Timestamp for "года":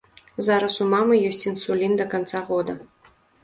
2.51-2.79